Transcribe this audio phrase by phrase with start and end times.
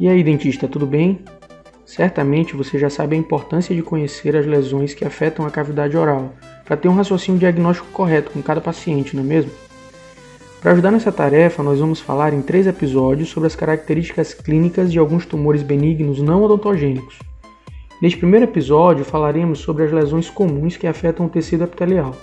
[0.00, 1.18] E aí, dentista, tudo bem?
[1.84, 6.34] Certamente você já sabe a importância de conhecer as lesões que afetam a cavidade oral,
[6.64, 9.50] para ter um raciocínio diagnóstico correto com cada paciente, não é mesmo?
[10.60, 15.00] Para ajudar nessa tarefa, nós vamos falar em três episódios sobre as características clínicas de
[15.00, 17.18] alguns tumores benignos não odontogênicos.
[18.00, 22.14] Neste primeiro episódio, falaremos sobre as lesões comuns que afetam o tecido epitelial.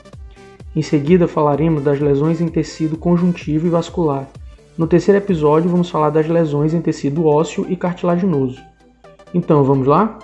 [0.74, 4.30] Em seguida, falaremos das lesões em tecido conjuntivo e vascular.
[4.78, 8.62] No terceiro episódio, vamos falar das lesões em tecido ósseo e cartilaginoso.
[9.34, 10.20] Então, vamos lá?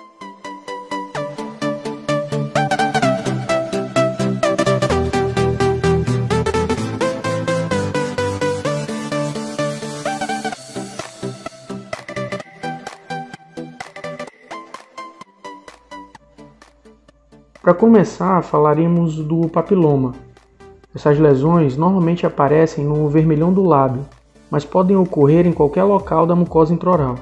[17.62, 20.12] Para começar, falaremos do papiloma.
[20.94, 24.04] Essas lesões normalmente aparecem no vermelhão do lábio,
[24.52, 27.16] mas podem ocorrer em qualquer local da mucosa intraoral.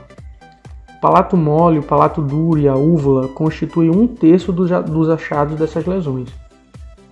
[0.99, 5.87] O palato mole, o palato duro e a úvula constituem um terço dos achados dessas
[5.87, 6.29] lesões.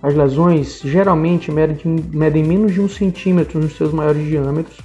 [0.03, 4.77] As lesões geralmente medem, menos de um centímetro nos seus maiores diâmetros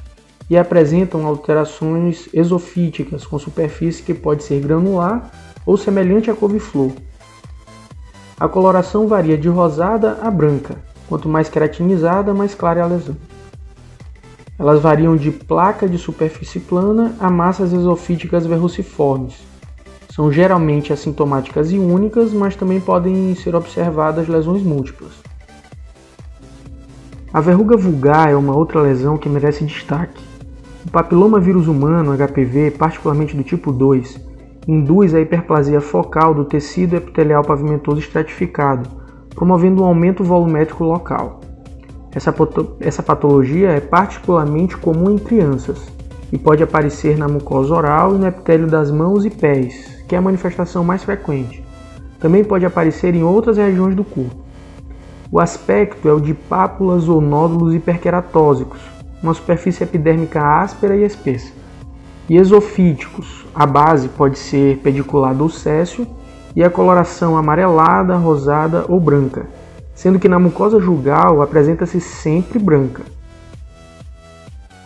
[0.48, 5.32] e apresentam alterações esofíticas com superfície que pode ser granular
[5.66, 6.92] ou semelhante à couve-flor
[8.38, 10.76] a coloração varia de rosada a branca,
[11.08, 13.16] quanto mais queratinizada, mais clara é a lesão.
[14.58, 19.44] Elas variam de placa de superfície plana a massas esofíticas verruciformes.
[20.08, 25.12] São geralmente assintomáticas e únicas, mas também podem ser observadas lesões múltiplas.
[27.32, 30.22] A verruga vulgar é uma outra lesão que merece destaque.
[30.86, 34.20] O papiloma vírus humano, HPV, particularmente do tipo 2,
[34.68, 38.88] induz a hiperplasia focal do tecido epitelial pavimentoso estratificado,
[39.34, 41.40] promovendo um aumento volumétrico local.
[42.14, 42.34] Essa,
[42.80, 45.92] essa patologia é particularmente comum em crianças
[46.32, 50.18] e pode aparecer na mucosa oral e no epitélio das mãos e pés, que é
[50.18, 51.64] a manifestação mais frequente.
[52.20, 54.44] Também pode aparecer em outras regiões do corpo.
[55.30, 58.80] O aspecto é o de pápulas ou nódulos hiperqueratósicos,
[59.22, 61.64] uma superfície epidérmica áspera e espessa
[62.28, 63.44] e esofíticos.
[63.54, 66.06] A base pode ser pediculada ou céssio
[66.54, 69.46] e a coloração amarelada, rosada ou branca,
[69.94, 73.02] sendo que na mucosa jugal apresenta-se sempre branca.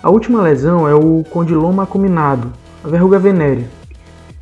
[0.03, 2.53] A última lesão é o condiloma acuminado,
[2.85, 3.67] a verruga venérea.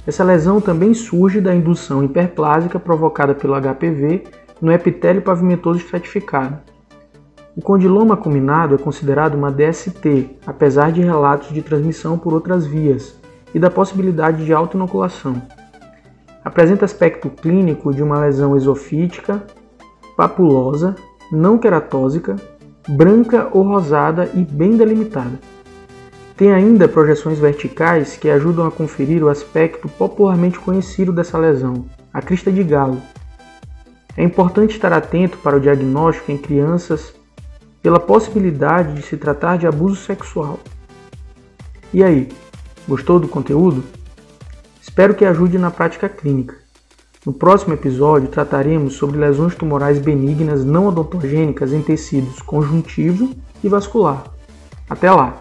[0.07, 4.25] Essa lesão também surge da indução hiperplásica provocada pelo HPV
[4.61, 6.59] no epitélio pavimentoso estratificado.
[7.57, 13.17] O condiloma acuminado é considerado uma DST, apesar de relatos de transmissão por outras vias
[13.55, 15.41] e da possibilidade de autoinoculação.
[16.45, 19.43] Apresenta aspecto clínico de uma lesão esofítica,
[20.17, 20.97] papulosa,
[21.31, 22.37] não queratósica,
[22.89, 25.39] branca ou rosada e bem delimitada.
[26.37, 32.21] Tem ainda projeções verticais que ajudam a conferir o aspecto popularmente conhecido dessa lesão, a
[32.21, 33.01] crista de galo.
[34.17, 37.15] É importante estar atento para o diagnóstico em crianças
[37.83, 40.59] pela possibilidade de se tratar de abuso sexual.
[41.93, 42.29] E aí,
[42.89, 43.85] gostou do conteúdo?
[44.81, 46.66] Espero que ajude na prática clínica.
[47.27, 53.31] No próximo episódio trataremos sobre lesões tumorais benignas não odontogênicas em tecidos conjuntivo
[53.65, 54.27] e vascular.
[54.89, 55.41] Até lá!